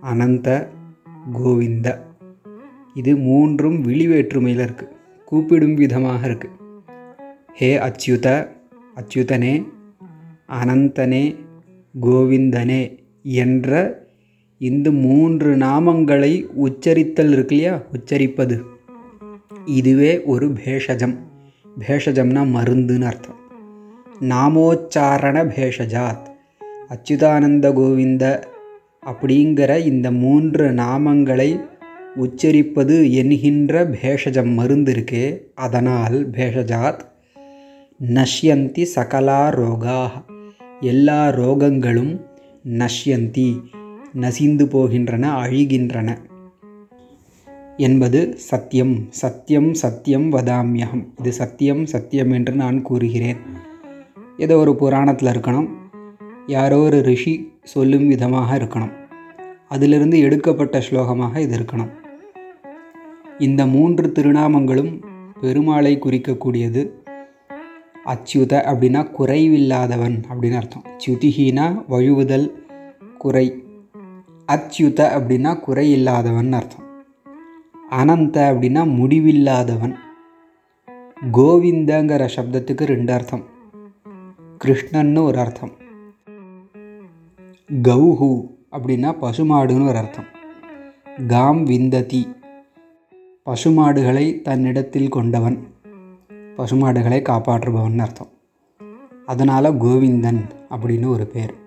[0.00, 0.70] அனந்த
[1.32, 2.04] கோவிந்த.
[2.94, 4.92] இது மூன்றும் விழிவேற்றுமையில் இருக்குது
[5.24, 6.54] கூப்பிடும் விதமாக இருக்குது
[7.54, 8.48] ஹே அச்சுத
[8.96, 9.66] அச்சுதனே
[10.48, 11.36] அனந்தனே
[12.00, 14.04] கோவிந்தனே என்ற
[14.58, 18.60] இந்த மூன்று நாமங்களை உச்சரித்தல் இருக்கு இல்லையா உச்சரிப்பது.
[19.64, 21.16] இதுவே ஒரு பேஷஜம்.
[21.78, 23.34] பேஷஜம்னா மருந்துன்னு அர்த்தம்.
[24.20, 26.26] நாமோச்சாரண பேஷஜாத்.
[26.88, 28.42] அச்சுதானந்த கோவிந்த
[29.06, 31.60] அப்படிங்கிற இந்த மூன்று நாமங்களை
[32.16, 37.00] உச்சரிப்பது என்கின்ற பேஷஜம் மருந்து இருக்கே அதனால் பேஷஜாத்.
[38.14, 40.24] நஷ்யந்தி சகலா ரோகா
[40.80, 42.20] எல்லா ரோகங்களும்
[42.68, 43.60] நஷ்யந்தி.
[44.16, 46.18] நசிந்து போகின்றன அழிகின்றன
[47.76, 49.06] என்பது சத்தியம்.
[49.08, 51.04] சத்தியம் சத்தியம் வதாமியகம்.
[51.18, 53.36] இது சத்தியம் சத்தியம் என்று நான் கூறுகிறேன்.
[54.38, 55.68] ஏதோ ஒரு புராணத்தில் இருக்கணும்.
[56.46, 58.92] யாரோ ஒரு ரிஷி சொல்லும் விதமாக இருக்கணும்.
[59.68, 61.92] அதிலிருந்து எடுக்கப்பட்ட ஸ்லோகமாக இது இருக்கணும்.
[63.38, 65.02] இந்த மூன்று திருநாமங்களும்
[65.42, 66.82] பெருமாளை குறிக்கக்கூடியது.
[68.06, 70.84] அச்சுத அப்படின்னா குறைவில்லாதவன் அப்படின்னு அர்த்தம்.
[71.06, 72.52] சுதிஹீனா வழுவுதல்
[73.18, 73.46] குறை.
[74.52, 76.84] அச்சுத அப்படின்னா குறை இல்லாதவன் அர்த்தம்.
[77.90, 79.94] அனந்த அப்படின்னா முடிவில்லாதவன்.
[81.32, 83.44] கோவிந்தங்கிற சப்தத்துக்கு ரெண்டு அர்த்தம்.
[84.64, 85.70] கிருஷ்ணன்னு ஒரு அர்த்தம்.
[87.82, 90.24] கௌஹு அப்படின்னா பசுமாடுன்னு ஒரு அர்த்தம்.
[91.26, 92.36] காம் விந்ததி.
[93.46, 95.66] பசுமாடுகளை தன்னிடத்தில் கொண்டவன்.
[96.56, 98.28] பசுமாடுகளை காப்பாற்றுபவன் அர்த்தம்.
[99.26, 100.40] அதனால் கோவிந்தன்
[100.70, 101.64] அப்படின்னு ஒரு பேர்.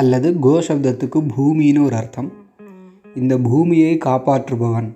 [0.00, 2.32] அல்லது கோ சப்தத்துக்கு பூமின்னு ஒரு அர்த்தம்.
[3.14, 4.88] இந்த பூமியை காப்பாற்றுபவன்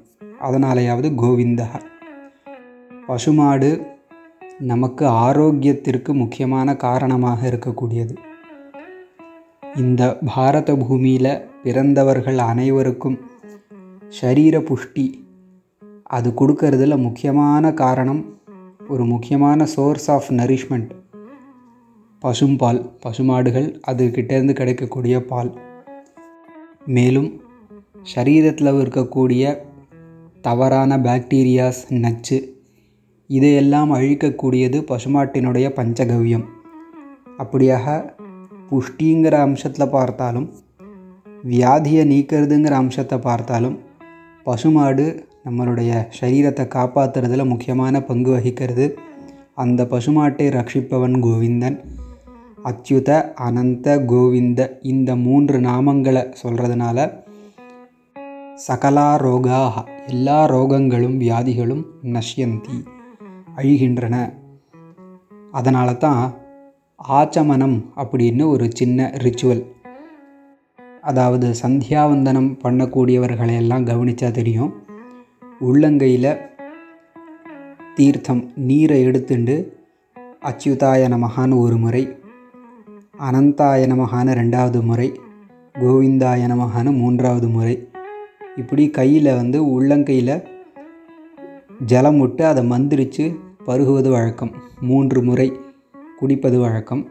[0.43, 1.69] அதனாலேயாவது கோவிந்தா.
[3.07, 3.71] பசுமாடு
[4.59, 8.15] நமக்கு ஆரோக்கியத்திற்கு முக்கியமான காரணமாக இருக்கக்கூடியது.
[9.77, 13.19] இந்த பாரத பூமியில் பிறந்தவர்கள் அனைவருக்கும்
[14.09, 15.07] சரீர புஷ்டி
[16.03, 18.25] அது கொடுக்கறதுல முக்கியமான காரணம்
[18.89, 20.91] ஒரு முக்கியமான சோர்ஸ் ஆஃப் நரிஷ்மெண்ட்
[22.23, 25.51] பசும்பால் பசுமாடுகள் அதுக்கிட்டேருந்து கிடைக்கக்கூடிய பால்.
[26.87, 27.41] மேலும்
[28.15, 29.61] சரீரத்தில் இருக்கக்கூடிய
[30.41, 32.39] தவறான பாக்டீரியாஸ் நச்சு
[33.27, 36.45] இதையெல்லாம் அழிக்கக்கூடியது பசுமாட்டினுடைய பஞ்சகவ்யம்.
[37.39, 38.15] அப்படியாக
[38.71, 40.49] புஷ்டிங்கிற அம்சத்தில் பார்த்தாலும்
[41.45, 43.79] வியாதியை நீக்கிறதுங்கிற அம்சத்தை பார்த்தாலும்
[44.45, 45.07] பசுமாடு
[45.45, 48.87] நம்மளுடைய சரீரத்தை காப்பாற்றுறதுல முக்கியமான பங்கு வகிக்கிறது.
[49.55, 51.92] அந்த பசுமாட்டை ரட்சிப்பவன் கோவிந்தன்.
[52.65, 56.99] அச்சுத அனந்த கோவிந்த இந்த மூன்று நாமங்களை சொல்கிறதுனால
[58.69, 62.77] சகலா ரோகாக எல்லா ரோகங்களும் வியாதிகளும் நஷ்யந்தி
[63.57, 64.17] அழிகின்றன.
[65.51, 66.23] அதனால தான்
[67.09, 69.63] ஆச்சமனம் அப்படின்னு ஒரு சின்ன ரிச்சுவல்
[71.01, 74.73] அதாவது சந்தியாவந்தனம் பண்ணக்கூடியவர்களை எல்லாம் கவனித்தா தெரியும்.
[75.61, 76.41] உள்ளங்கையில்
[77.95, 79.57] தீர்த்தம் நீரை எடுத்துண்டு
[80.45, 82.03] அச்சுதாய நமகான்னு ஒரு முறை
[83.21, 85.21] அனந்தாய நமகான ரெண்டாவது முறை
[85.73, 87.89] கோவிந்தாய நமகான மூன்றாவது முறை.
[88.57, 90.45] இப்படி கையில் வந்து உள்ளங்கையில்
[91.87, 93.37] ஜலம் விட்டு அதை மந்திரித்து
[93.67, 94.51] பருகுவது வழக்கம்.
[94.81, 95.53] மூன்று முறை
[96.19, 97.07] குடிப்பது வழக்கம்.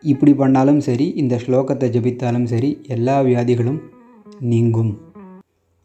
[0.00, 3.80] இப்படி பண்ணாலும் சரி இந்த ஸ்லோகத்தை ஜபித்தாலும் சரி எல்லா வியாதிகளும்
[4.40, 5.00] நீங்கும்.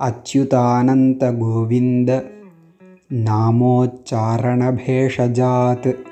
[0.04, 2.32] அச்சுதானந்த கோவிந்த
[3.14, 6.11] நாமோச்சாரணபேஷஜாத்.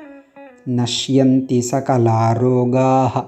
[0.70, 3.22] नश्यन्ति सकलारोगाः।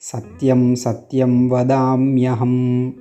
[0.00, 2.92] सत्यं सत्यं वदाम्यहम्।